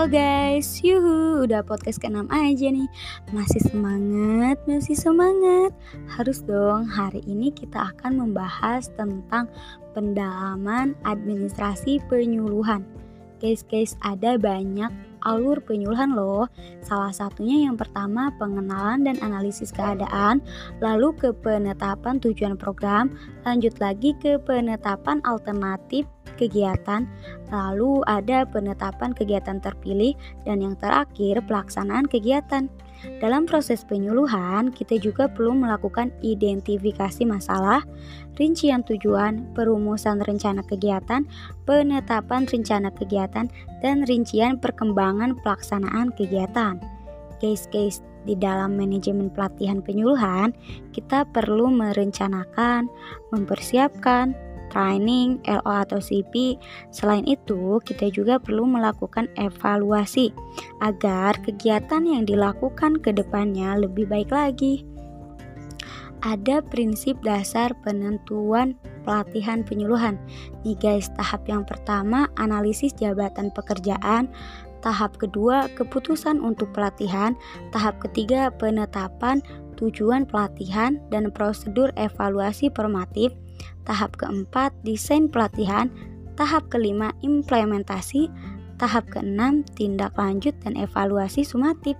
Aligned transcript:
Halo 0.00 0.16
guys, 0.16 0.80
yuhu, 0.80 1.44
udah 1.44 1.60
podcast 1.60 2.00
ke-6 2.00 2.24
aja 2.32 2.72
nih. 2.72 2.88
Masih 3.36 3.60
semangat, 3.68 4.56
masih 4.64 4.96
semangat. 4.96 5.76
Harus 6.08 6.40
dong, 6.40 6.88
hari 6.88 7.20
ini 7.28 7.52
kita 7.52 7.92
akan 7.92 8.16
membahas 8.16 8.88
tentang 8.96 9.52
pendalaman 9.92 10.96
administrasi 11.04 12.00
penyuluhan. 12.08 12.80
Guys, 13.44 13.92
ada 14.00 14.40
banyak 14.40 14.88
alur 15.20 15.60
penyuluhan 15.60 16.16
loh. 16.16 16.48
Salah 16.80 17.12
satunya 17.12 17.68
yang 17.68 17.76
pertama 17.76 18.32
pengenalan 18.40 19.04
dan 19.04 19.20
analisis 19.20 19.68
keadaan 19.68 20.40
Lalu 20.80 21.12
ke 21.16 21.28
penetapan 21.44 22.16
tujuan 22.20 22.56
program 22.56 23.12
Lanjut 23.44 23.76
lagi 23.80 24.16
ke 24.16 24.40
penetapan 24.40 25.20
alternatif 25.28 26.08
kegiatan, 26.40 27.04
lalu 27.52 28.00
ada 28.08 28.48
penetapan 28.48 29.12
kegiatan 29.12 29.60
terpilih, 29.60 30.16
dan 30.48 30.64
yang 30.64 30.80
terakhir 30.80 31.44
pelaksanaan 31.44 32.08
kegiatan. 32.08 32.72
Dalam 33.20 33.48
proses 33.48 33.84
penyuluhan, 33.84 34.72
kita 34.76 35.00
juga 35.00 35.28
perlu 35.28 35.56
melakukan 35.56 36.12
identifikasi 36.20 37.24
masalah, 37.24 37.84
rincian 38.36 38.84
tujuan, 38.84 39.52
perumusan 39.56 40.20
rencana 40.24 40.60
kegiatan, 40.64 41.24
penetapan 41.64 42.44
rencana 42.44 42.92
kegiatan, 42.92 43.48
dan 43.80 43.96
rincian 44.04 44.60
perkembangan 44.60 45.36
pelaksanaan 45.40 46.12
kegiatan. 46.12 46.76
Guys-guys, 47.40 48.04
di 48.28 48.36
dalam 48.36 48.76
manajemen 48.76 49.32
pelatihan 49.32 49.80
penyuluhan, 49.80 50.52
kita 50.92 51.24
perlu 51.32 51.72
merencanakan, 51.72 52.84
mempersiapkan, 53.32 54.36
training, 54.70 55.42
LO 55.44 55.74
atau 55.84 55.98
CP. 55.98 56.56
Selain 56.94 57.26
itu, 57.26 57.82
kita 57.84 58.08
juga 58.08 58.38
perlu 58.40 58.64
melakukan 58.64 59.28
evaluasi 59.36 60.32
agar 60.80 61.36
kegiatan 61.42 62.06
yang 62.06 62.24
dilakukan 62.24 63.02
ke 63.02 63.10
depannya 63.12 63.76
lebih 63.76 64.06
baik 64.08 64.30
lagi. 64.32 64.86
Ada 66.20 66.60
prinsip 66.60 67.16
dasar 67.24 67.72
penentuan 67.80 68.76
pelatihan 69.08 69.64
penyuluhan. 69.64 70.20
Nih 70.68 70.76
guys, 70.76 71.08
tahap 71.16 71.48
yang 71.48 71.64
pertama 71.64 72.28
analisis 72.36 72.92
jabatan 72.92 73.48
pekerjaan, 73.56 74.28
tahap 74.84 75.16
kedua 75.16 75.72
keputusan 75.72 76.40
untuk 76.44 76.76
pelatihan, 76.76 77.32
tahap 77.72 77.96
ketiga 78.04 78.52
penetapan 78.52 79.40
tujuan 79.80 80.28
pelatihan 80.28 81.00
dan 81.08 81.32
prosedur 81.32 81.88
evaluasi 81.96 82.68
formatif, 82.76 83.32
tahap 83.90 84.14
keempat 84.14 84.70
desain 84.86 85.26
pelatihan, 85.26 85.90
tahap 86.38 86.70
kelima 86.70 87.10
implementasi, 87.26 88.30
tahap 88.78 89.10
keenam 89.10 89.66
tindak 89.74 90.14
lanjut 90.14 90.54
dan 90.62 90.78
evaluasi 90.78 91.42
sumatif. 91.42 91.98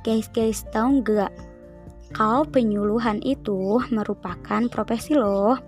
Guys, 0.00 0.32
guys, 0.32 0.64
tahu 0.72 1.04
nggak? 1.04 1.28
Kalau 2.16 2.48
penyuluhan 2.48 3.20
itu 3.20 3.84
merupakan 3.92 4.64
profesi 4.72 5.12
loh. 5.12 5.60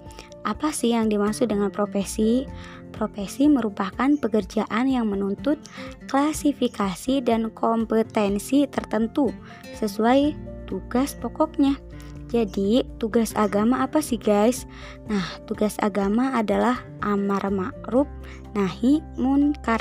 Apa 0.46 0.72
sih 0.72 0.96
yang 0.96 1.12
dimaksud 1.12 1.52
dengan 1.52 1.68
profesi? 1.68 2.48
Profesi 2.96 3.50
merupakan 3.50 4.08
pekerjaan 4.16 4.88
yang 4.88 5.10
menuntut 5.10 5.60
klasifikasi 6.08 7.20
dan 7.20 7.52
kompetensi 7.52 8.64
tertentu 8.70 9.34
sesuai 9.76 10.32
tugas 10.66 11.14
pokoknya. 11.16 11.78
Jadi, 12.26 12.82
tugas 12.98 13.30
agama 13.38 13.86
apa 13.86 14.02
sih, 14.02 14.18
guys? 14.18 14.66
Nah, 15.06 15.22
tugas 15.46 15.78
agama 15.78 16.34
adalah 16.34 16.82
amar 16.98 17.46
ma'ruf 17.54 18.10
nahi 18.50 18.98
munkar 19.14 19.78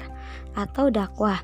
atau 0.54 0.94
dakwah. 0.94 1.42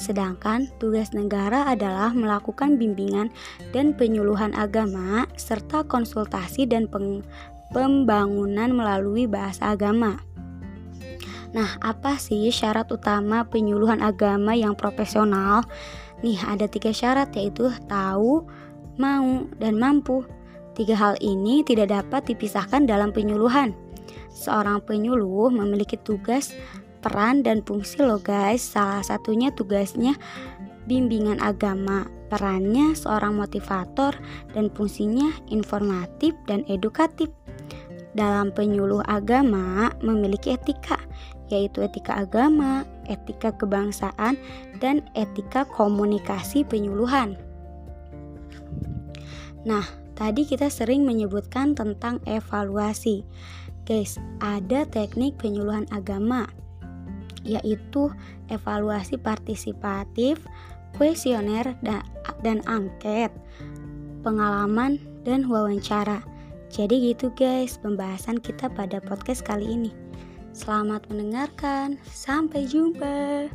Sedangkan 0.00 0.72
tugas 0.80 1.12
negara 1.12 1.68
adalah 1.68 2.16
melakukan 2.16 2.80
bimbingan 2.80 3.28
dan 3.76 3.92
penyuluhan 3.92 4.56
agama 4.56 5.28
serta 5.36 5.84
konsultasi 5.84 6.64
dan 6.64 6.88
pembangunan 7.68 8.72
melalui 8.72 9.28
bahasa 9.28 9.76
agama. 9.76 10.24
Nah, 11.52 11.76
apa 11.84 12.16
sih 12.16 12.48
syarat 12.48 12.88
utama 12.88 13.44
penyuluhan 13.44 14.00
agama 14.00 14.56
yang 14.56 14.72
profesional? 14.72 15.68
Nih, 16.24 16.40
ada 16.48 16.64
tiga 16.64 16.96
syarat 16.96 17.28
yaitu 17.36 17.68
tahu, 17.84 18.48
mau, 18.96 19.46
dan 19.60 19.78
mampu. 19.78 20.24
Tiga 20.74 20.96
hal 20.96 21.14
ini 21.20 21.60
tidak 21.66 21.92
dapat 21.92 22.30
dipisahkan 22.30 22.88
dalam 22.88 23.12
penyuluhan. 23.12 23.76
Seorang 24.30 24.80
penyuluh 24.86 25.52
memiliki 25.52 26.00
tugas, 26.00 26.54
peran, 27.04 27.44
dan 27.44 27.60
fungsi 27.66 28.00
loh 28.00 28.22
guys. 28.22 28.64
Salah 28.64 29.04
satunya 29.04 29.52
tugasnya 29.52 30.16
bimbingan 30.88 31.42
agama, 31.42 32.08
perannya 32.32 32.96
seorang 32.96 33.36
motivator, 33.36 34.16
dan 34.56 34.72
fungsinya 34.72 35.34
informatif 35.52 36.32
dan 36.48 36.64
edukatif. 36.70 37.28
Dalam 38.16 38.50
penyuluh 38.50 39.06
agama 39.06 39.94
memiliki 40.02 40.58
etika, 40.58 40.98
yaitu 41.50 41.82
etika 41.86 42.26
agama, 42.26 42.82
etika 43.06 43.54
kebangsaan, 43.54 44.38
dan 44.82 45.02
etika 45.14 45.62
komunikasi 45.66 46.66
penyuluhan. 46.66 47.38
Nah, 49.68 49.84
tadi 50.16 50.48
kita 50.48 50.72
sering 50.72 51.04
menyebutkan 51.04 51.76
tentang 51.76 52.20
evaluasi. 52.24 53.24
Guys, 53.84 54.16
ada 54.40 54.86
teknik 54.86 55.36
penyuluhan 55.40 55.88
agama 55.90 56.46
yaitu 57.44 58.12
evaluasi 58.52 59.16
partisipatif, 59.16 60.44
kuesioner 60.96 61.72
dan, 61.80 62.04
dan 62.44 62.60
angket, 62.68 63.32
pengalaman 64.20 65.00
dan 65.24 65.48
wawancara. 65.48 66.20
Jadi 66.70 67.10
gitu 67.12 67.34
guys 67.34 67.80
pembahasan 67.80 68.38
kita 68.38 68.70
pada 68.70 69.02
podcast 69.02 69.42
kali 69.42 69.66
ini. 69.66 69.90
Selamat 70.54 71.06
mendengarkan. 71.10 71.98
Sampai 72.06 72.66
jumpa. 72.66 73.50